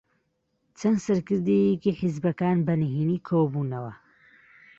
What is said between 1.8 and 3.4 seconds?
حیزبەکان بەنهێنی